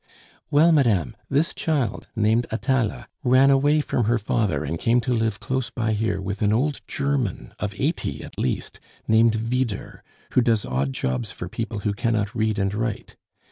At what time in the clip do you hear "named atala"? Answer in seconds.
2.15-3.07